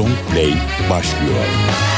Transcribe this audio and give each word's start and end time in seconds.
Long 0.00 0.16
Play 0.30 0.54
başlıyor. 0.90 1.89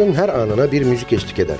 Hayatın 0.00 0.22
her 0.22 0.28
anına 0.28 0.72
bir 0.72 0.82
müzik 0.82 1.12
eşlik 1.12 1.38
eder. 1.38 1.58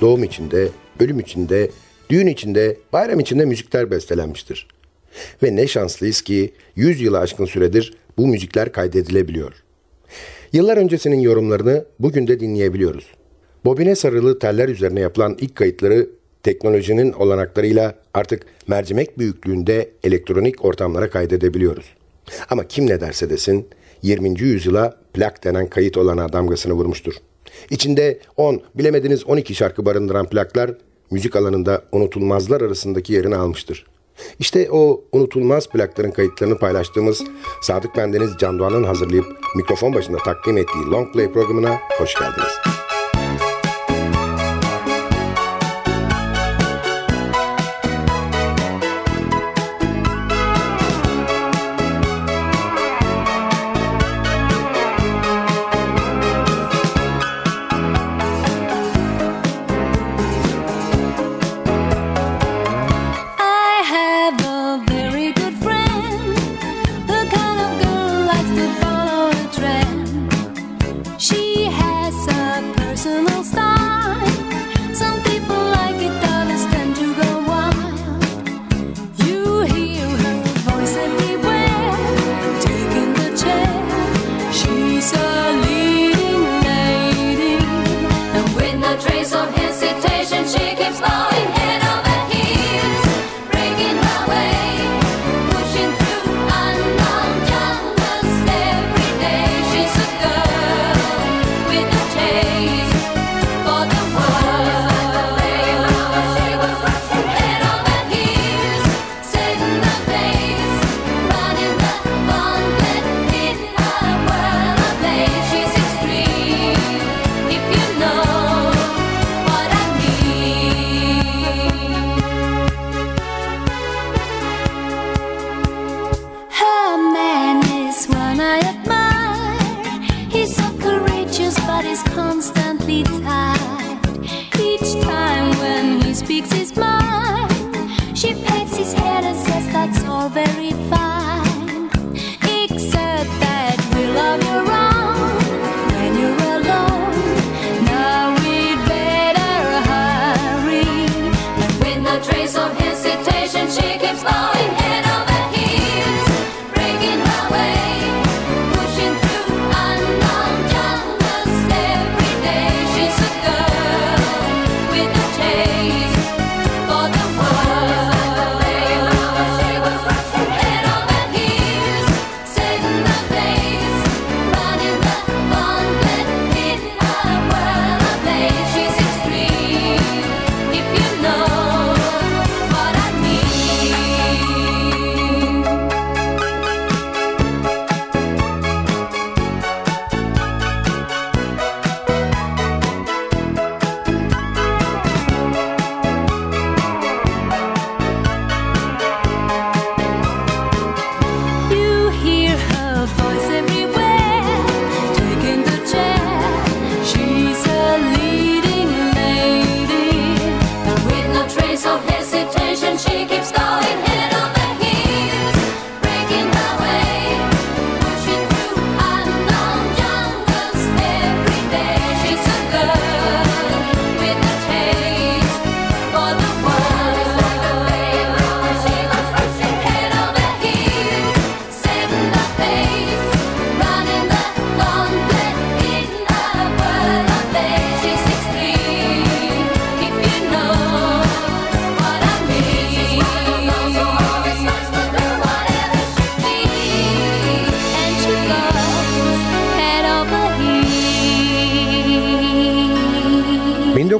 Doğum 0.00 0.24
içinde, 0.24 0.68
ölüm 1.00 1.20
içinde, 1.20 1.70
düğün 2.10 2.26
içinde, 2.26 2.76
bayram 2.92 3.20
içinde 3.20 3.44
müzikler 3.44 3.90
bestelenmiştir. 3.90 4.68
Ve 5.42 5.56
ne 5.56 5.66
şanslıyız 5.66 6.22
ki 6.22 6.52
100 6.76 7.00
yılı 7.00 7.18
aşkın 7.18 7.44
süredir 7.44 7.94
bu 8.16 8.26
müzikler 8.26 8.72
kaydedilebiliyor. 8.72 9.52
Yıllar 10.52 10.76
öncesinin 10.76 11.20
yorumlarını 11.20 11.84
bugün 11.98 12.26
de 12.26 12.40
dinleyebiliyoruz. 12.40 13.06
Bobine 13.64 13.94
sarılı 13.94 14.38
teller 14.38 14.68
üzerine 14.68 15.00
yapılan 15.00 15.36
ilk 15.40 15.56
kayıtları 15.56 16.08
teknolojinin 16.42 17.12
olanaklarıyla 17.12 17.94
artık 18.14 18.46
mercimek 18.68 19.18
büyüklüğünde 19.18 19.90
elektronik 20.04 20.64
ortamlara 20.64 21.10
kaydedebiliyoruz. 21.10 21.86
Ama 22.50 22.68
kim 22.68 22.86
ne 22.86 23.00
derse 23.00 23.30
desin 23.30 23.68
20. 24.02 24.40
yüzyıla 24.40 24.96
plak 25.12 25.44
denen 25.44 25.66
kayıt 25.66 25.96
olana 25.96 26.32
damgasını 26.32 26.72
vurmuştur. 26.72 27.14
İçinde 27.70 28.18
10, 28.36 28.60
bilemediniz 28.74 29.24
12 29.24 29.54
şarkı 29.54 29.84
barındıran 29.84 30.26
plaklar 30.28 30.70
müzik 31.10 31.36
alanında 31.36 31.82
unutulmazlar 31.92 32.60
arasındaki 32.60 33.12
yerini 33.12 33.36
almıştır. 33.36 33.86
İşte 34.38 34.70
o 34.70 35.04
unutulmaz 35.12 35.68
plakların 35.68 36.10
kayıtlarını 36.10 36.58
paylaştığımız 36.58 37.22
Sadık 37.62 37.96
Bendeniz 37.96 38.30
Can 38.38 38.58
Doğan'ın 38.58 38.84
hazırlayıp 38.84 39.26
mikrofon 39.56 39.94
başında 39.94 40.18
takdim 40.18 40.56
ettiği 40.56 40.90
Long 40.90 41.12
Play 41.12 41.32
programına 41.32 41.78
hoş 41.98 42.14
geldiniz. 42.14 42.87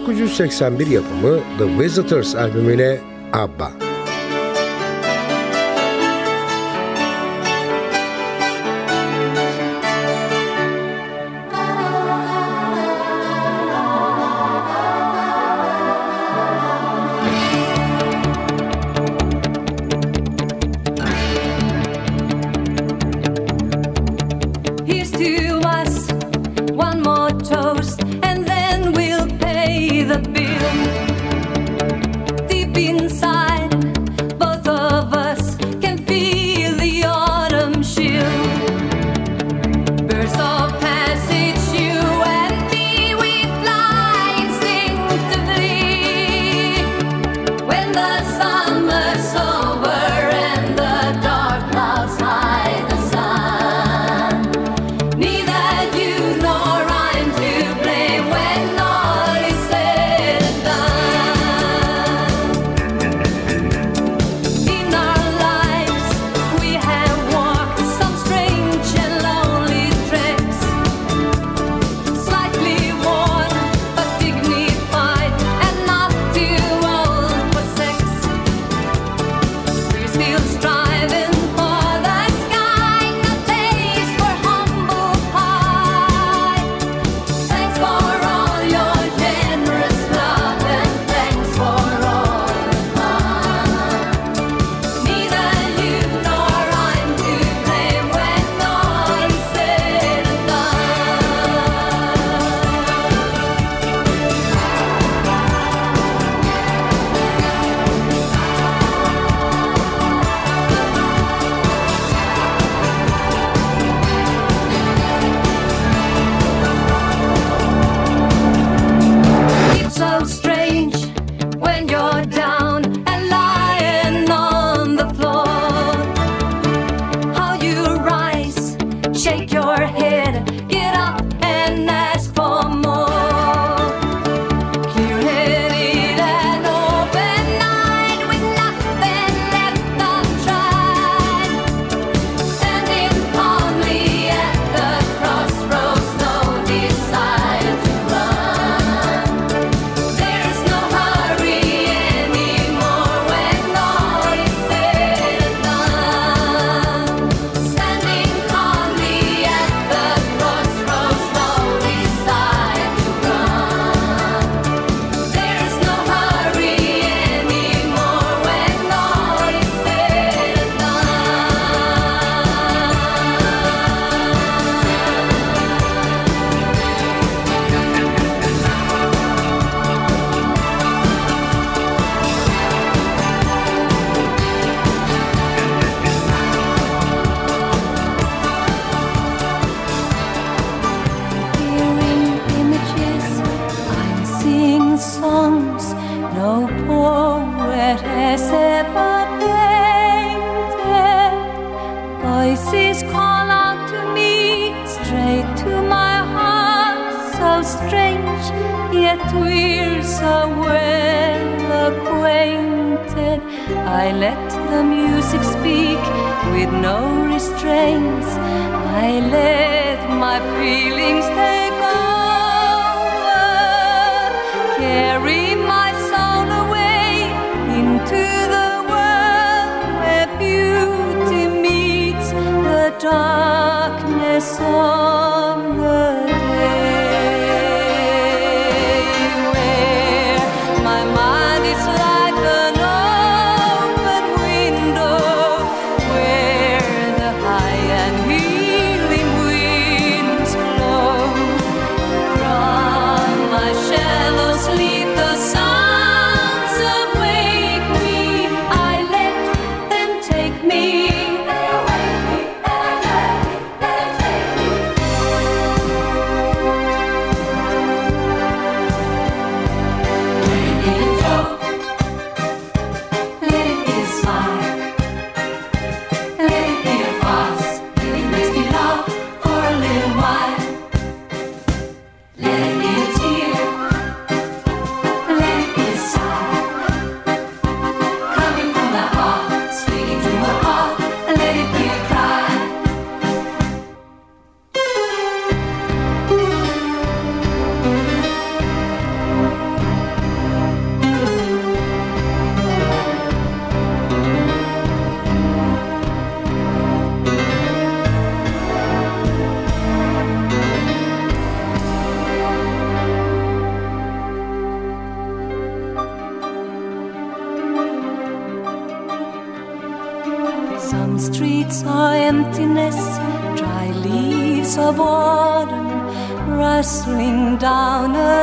...1981 0.08 0.88
yapımı 0.88 1.40
The 1.58 1.84
Visitors 1.84 2.34
albümüyle 2.34 3.00
ABBA. 3.32 3.87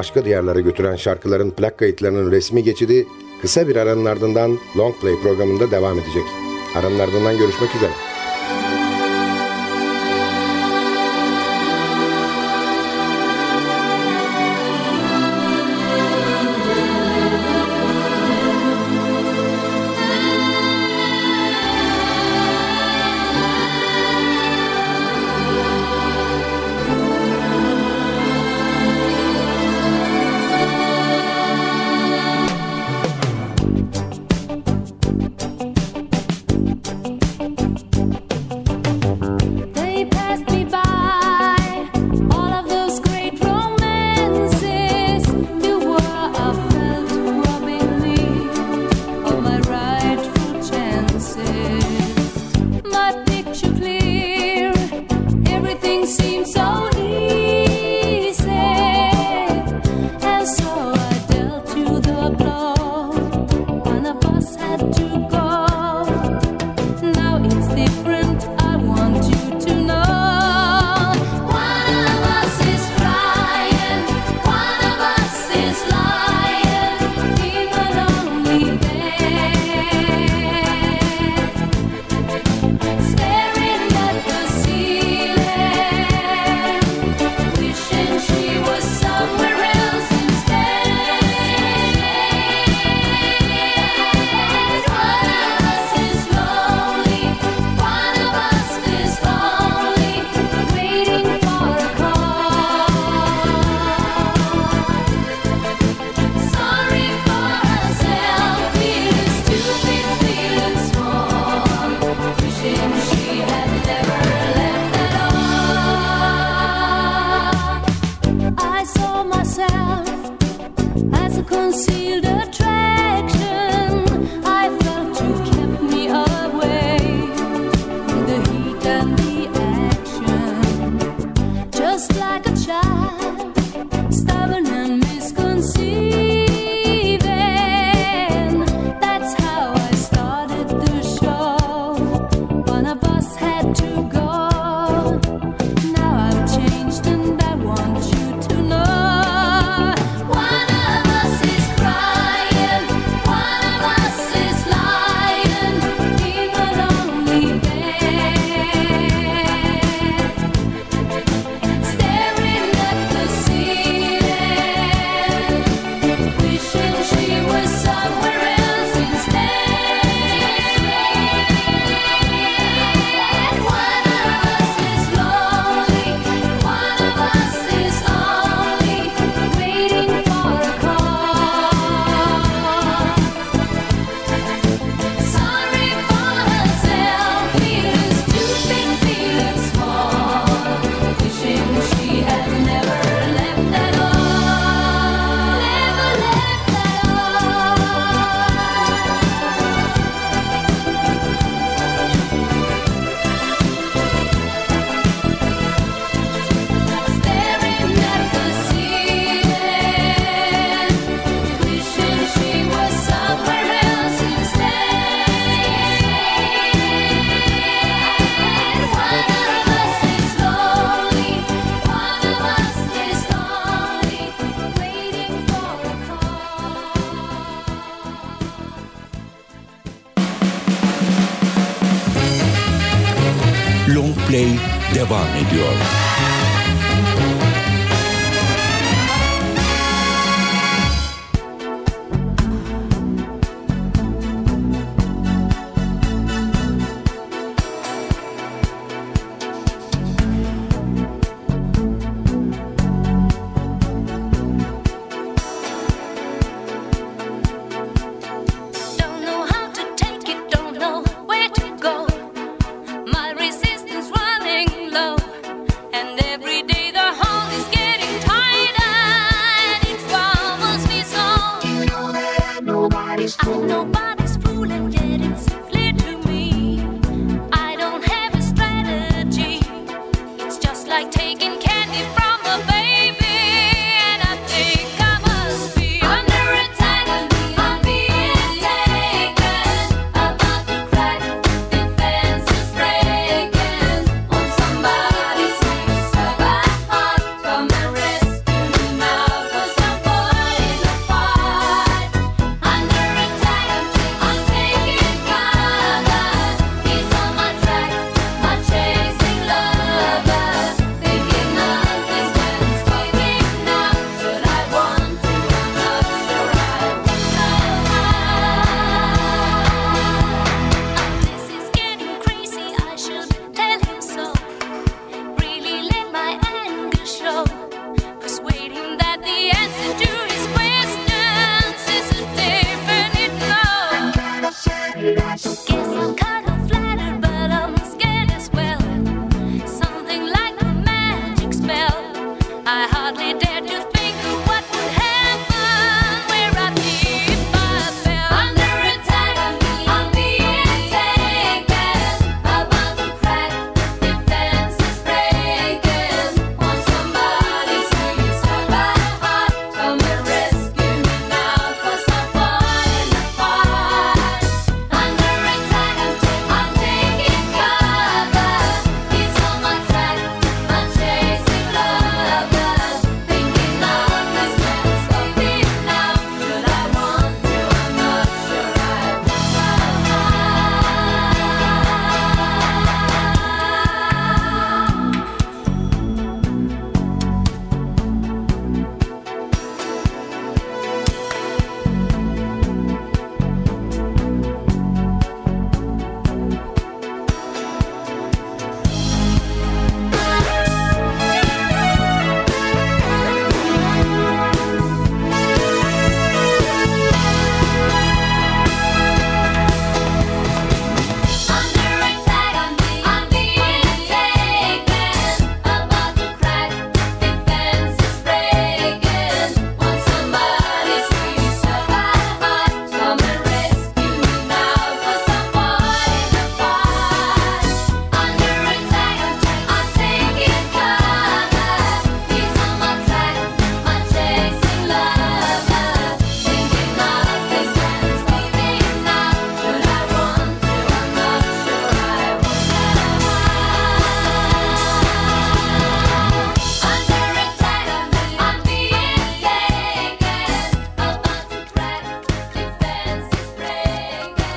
başka 0.00 0.24
diyarlara 0.24 0.60
götüren 0.60 0.96
şarkıların 0.96 1.50
plak 1.50 1.78
kayıtlarının 1.78 2.30
resmi 2.30 2.62
geçidi 2.62 3.06
kısa 3.42 3.68
bir 3.68 3.76
aranın 3.76 4.04
ardından 4.04 4.58
Long 4.76 4.94
Play 5.00 5.14
programında 5.22 5.70
devam 5.70 5.98
edecek. 5.98 6.24
Aranın 6.74 6.98
ardından 6.98 7.38
görüşmek 7.38 7.76
üzere. 7.76 8.09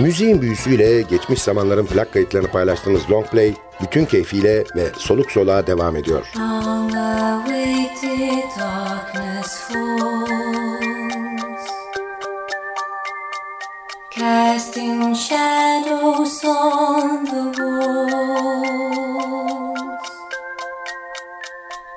Müziğin 0.04 0.42
büyüsüyle 0.42 1.02
geçmiş 1.02 1.42
zamanların 1.42 1.86
plak 1.86 2.14
kayıtlarını 2.14 2.48
paylaştığımız 2.48 3.12
long 3.12 3.28
play 3.28 3.54
bütün 3.82 4.06
keyfiyle 4.06 4.64
ve 4.76 4.92
soluk 4.98 5.32
soluğa 5.32 5.68
devam 5.68 5.96
ediyor. 5.96 6.32
Casting 14.20 15.16
shadows 15.16 16.46
on 16.46 17.26
the 17.26 17.44
walls. 17.58 18.44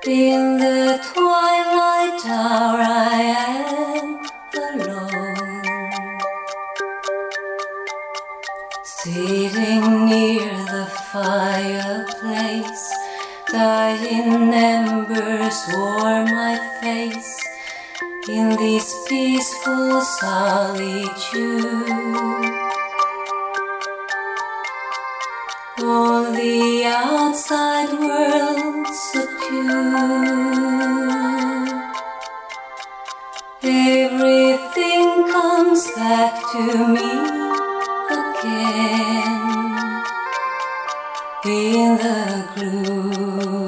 In 0.07 0.59
the 0.59 1.01
twilight 1.03 2.25
hour, 2.25 2.81
I 2.81 3.23
am 3.23 3.66
sitting 9.17 10.05
near 10.05 10.53
the 10.75 10.87
fireplace. 11.11 12.87
Dying 13.51 14.53
embers 14.53 15.59
warm 15.73 16.25
my 16.27 16.57
face 16.83 17.35
in 18.29 18.47
this 18.57 18.87
peaceful 19.09 20.03
solitude. 20.21 21.47
All 25.79 26.25
the 26.41 26.85
outside 26.85 27.93
world 27.99 28.87
subdued. 29.09 30.27
Everything 33.63 35.09
comes 35.33 35.83
back 35.93 36.35
to 36.53 36.63
me 36.95 37.11
again 38.11 38.76
in 41.49 41.97
the 41.97 42.49
gloom. 42.55 43.67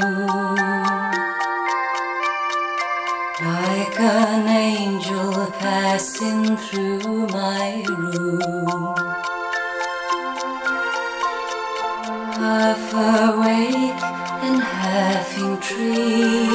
Like 3.40 4.00
an 4.00 4.48
angel 4.48 5.46
passing 5.58 6.56
through 6.56 7.26
my 7.28 7.84
room. 7.88 8.96
Half 12.40 12.92
awake 12.94 14.02
and 14.46 14.60
half 14.60 15.38
in 15.38 15.56
dreams. 15.68 16.48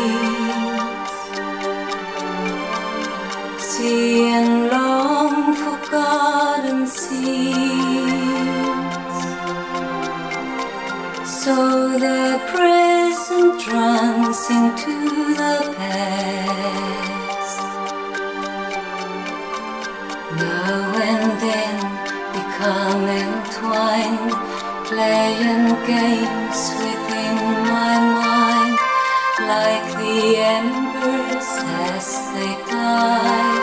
See 3.64 4.30
and 4.34 4.70
long 4.70 5.56
for 5.56 5.78
garden 5.90 6.86
scenes. 6.88 7.63
So 11.44 11.56
the 12.00 12.40
present 12.48 13.68
runs 13.68 14.50
into 14.50 14.96
the 15.36 15.76
past. 15.76 17.60
Now 20.40 20.96
and 21.12 21.28
then 21.44 21.78
become 22.38 23.04
entwined, 23.24 24.32
playing 24.88 25.68
games 25.84 26.60
within 26.80 27.36
my 27.76 27.96
mind, 28.24 28.78
like 29.52 29.88
the 30.00 30.20
embers 30.56 31.50
as 31.92 32.08
they 32.32 32.54
die. 32.72 33.56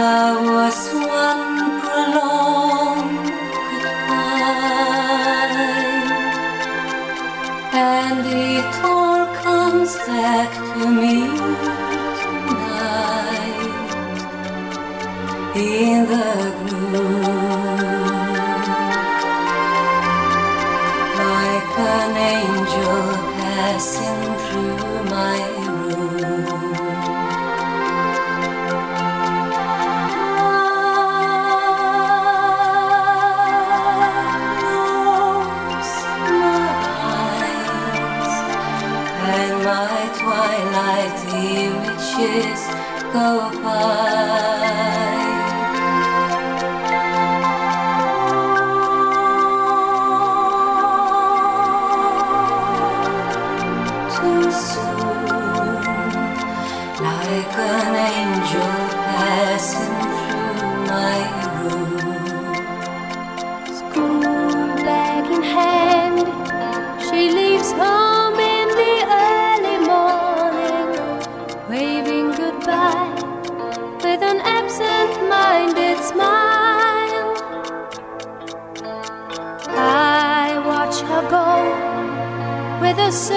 Love 0.00 0.40
was 0.56 0.80
one 1.04 1.80
prolonged 1.82 2.45
back 10.06 10.52
to 10.54 10.86
me 10.88 11.26
tonight 12.22 13.26
in 15.56 16.06
the 16.06 16.54
gloom, 16.68 17.26
like 21.18 21.78
an 21.78 22.16
angel 22.16 23.02
passing 23.36 24.22
through 24.46 25.10
my 25.10 25.55
my 39.66 40.08
twilight 40.14 41.18
images 41.34 42.60
go 43.12 43.50
by. 43.64 45.05
With 83.06 83.35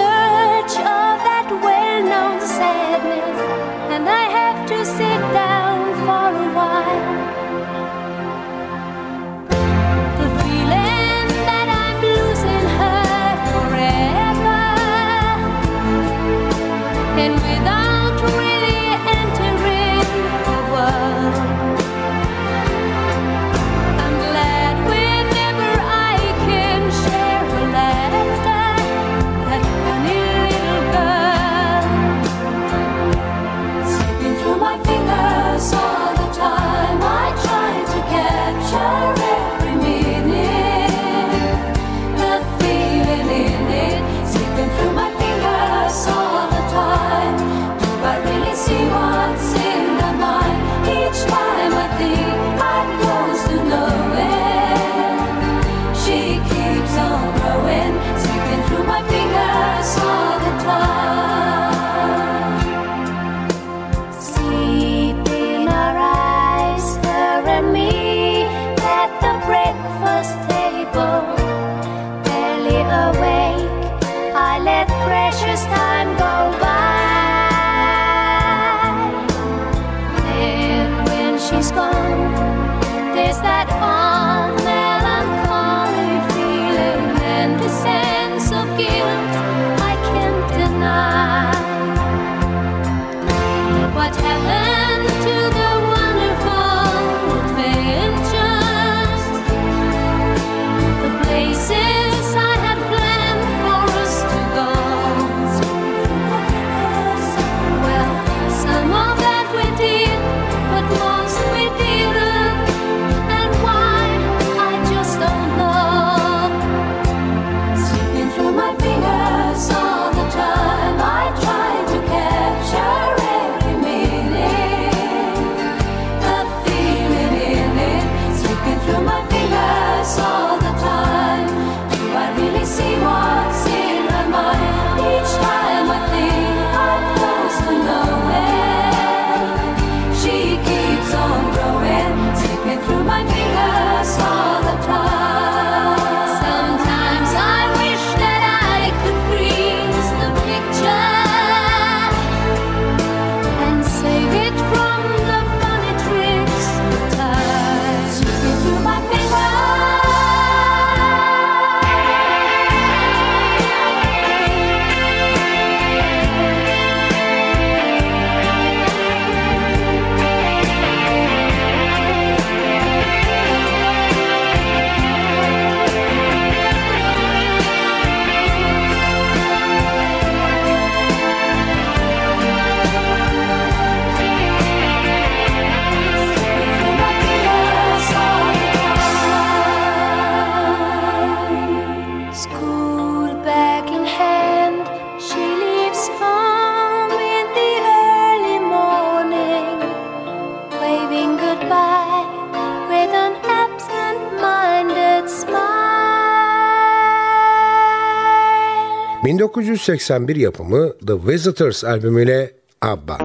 1981 209.60 210.36
yapımı 210.36 210.94
The 211.08 211.14
Visitors 211.28 211.84
albümüyle 211.84 212.52
ABBA. 212.82 213.18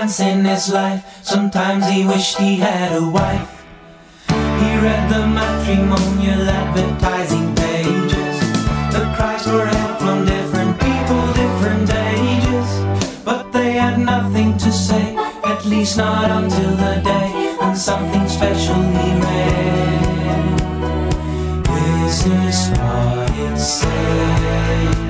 romance 0.00 0.20
in 0.20 0.44
his 0.44 0.72
life. 0.72 1.04
Sometimes 1.22 1.86
he 1.88 2.06
wished 2.06 2.38
he 2.38 2.56
had 2.56 2.92
a 2.92 3.06
wife. 3.10 3.64
He 4.28 4.70
read 4.84 5.10
the 5.10 5.26
matrimonial 5.26 6.48
advertising 6.48 7.54
pages. 7.54 8.40
The 8.94 9.12
cries 9.14 9.44
for 9.44 9.66
help 9.66 9.98
from 10.00 10.24
different 10.24 10.80
people, 10.80 11.22
different 11.34 11.90
ages. 11.92 12.68
But 13.24 13.52
they 13.52 13.72
had 13.72 13.98
nothing 13.98 14.56
to 14.58 14.72
say, 14.72 15.16
at 15.44 15.64
least 15.66 15.98
not 15.98 16.30
until 16.30 16.70
the 16.76 17.02
day 17.04 17.56
when 17.60 17.76
something 17.76 18.26
special 18.28 18.82
he 18.96 19.10
read. 19.26 20.58
This 21.64 22.26
is 22.26 22.70
what 22.78 23.30
it 23.38 23.58
said. 23.58 25.09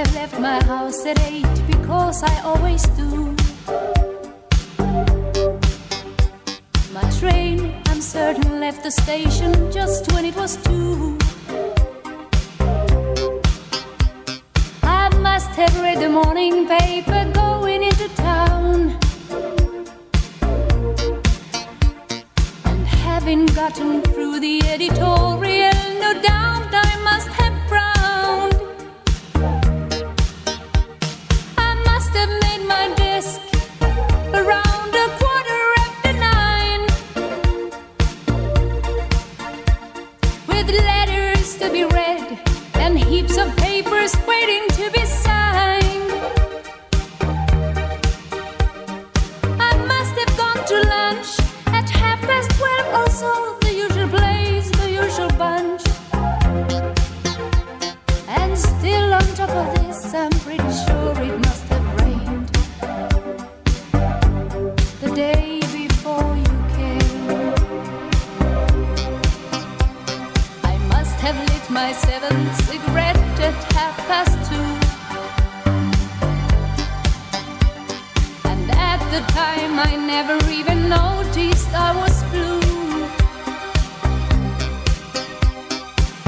have 0.00 0.14
left 0.14 0.38
my 0.40 0.64
house 0.64 1.04
at 1.04 1.18
eight 1.28 1.54
because 1.66 2.22
I 2.22 2.34
always 2.40 2.82
do. 3.00 3.36
My 6.96 7.06
train, 7.18 7.74
I'm 7.88 8.00
certain, 8.00 8.60
left 8.60 8.82
the 8.82 8.90
station 8.90 9.52
just 9.70 10.10
when 10.12 10.24
it 10.24 10.34
was 10.36 10.56
two. 10.64 11.18
I 14.82 15.10
must 15.18 15.50
have 15.60 15.74
read 15.82 15.98
the 15.98 16.08
morning 16.08 16.66
paper 16.66 17.22
going 17.34 17.82
into 17.82 18.08
town. 18.30 18.98
And 22.64 22.86
having 22.86 23.44
gotten 23.46 24.00
through 24.00 24.40
the 24.40 24.62
editorial. 24.66 25.79
At 73.50 73.54
half 73.74 73.96
past 74.06 74.34
two. 74.48 74.70
And 78.50 78.70
at 78.70 79.00
the 79.14 79.22
time, 79.32 79.78
I 79.78 79.96
never 79.96 80.38
even 80.50 80.88
noticed 80.88 81.70
I 81.74 81.90
was 82.02 82.16
blue. 82.32 83.06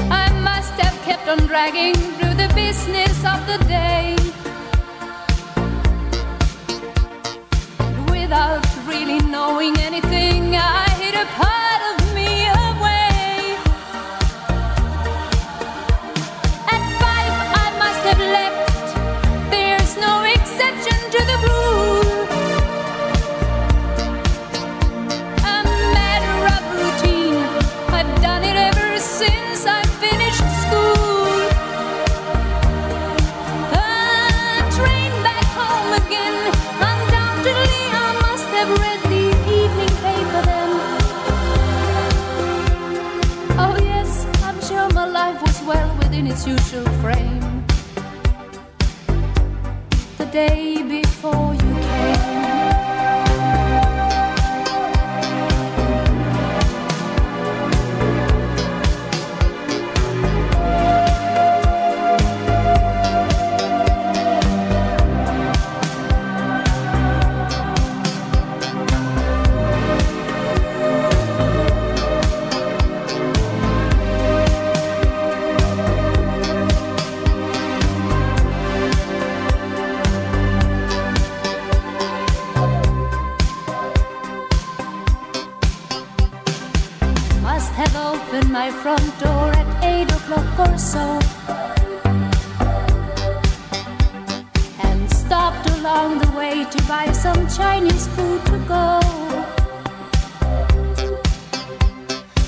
I 0.09 0.27
must 0.49 0.73
have 0.83 0.97
kept 1.07 1.27
on 1.29 1.39
dragging 1.47 1.95
through 2.15 2.35
the 2.43 2.51
business 2.55 3.15
of 3.33 3.39
the 3.51 3.59
day. 3.67 4.15
Without 8.09 8.65
really 8.87 9.19
knowing 9.29 9.77
anything, 9.77 10.55
I 10.55 10.89
hit 11.01 11.15
a 11.15 11.25
part 11.37 11.62
frame. 46.81 47.63
The 50.17 50.25
day 50.31 50.62
my 88.53 88.69
front 88.69 89.19
door 89.19 89.49
at 89.49 89.83
eight 89.83 90.11
o'clock 90.11 90.59
or 90.59 90.77
so. 90.77 91.19
And 94.87 95.11
stopped 95.11 95.67
along 95.71 96.19
the 96.19 96.31
way 96.37 96.63
to 96.63 96.79
buy 96.87 97.11
some 97.13 97.47
Chinese 97.47 98.05
food 98.09 98.45
to 98.51 98.57
go. 98.75 98.99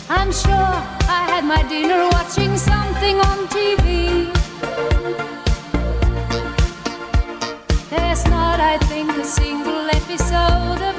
I'm 0.07 0.31
sure 0.31 0.73
I 1.17 1.21
had 1.31 1.43
my 1.43 1.63
dinner 1.73 2.07
watching 2.11 2.55
something 2.55 3.17
on 3.29 3.37
TV. 3.55 4.31
There's 7.89 8.23
not, 8.25 8.59
I 8.59 8.77
think, 8.89 9.09
a 9.09 9.25
single 9.25 9.89
episode 9.89 10.81
of 10.89 10.94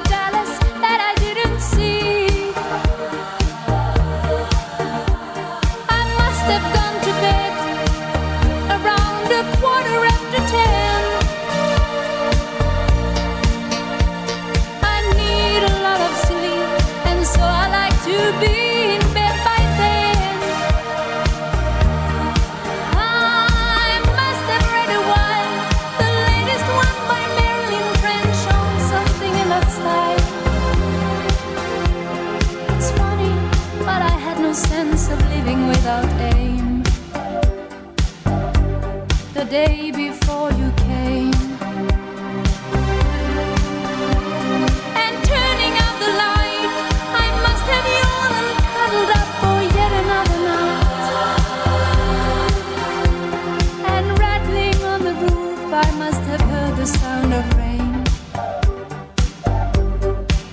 must 56.06 56.22
have 56.22 56.40
heard 56.42 56.76
the 56.76 56.86
sound 56.86 57.34
of 57.34 57.44
rain. 57.58 58.04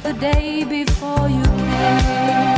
The 0.02 0.14
day 0.20 0.64
before 0.64 1.30
you 1.30 1.44
came. 1.44 2.53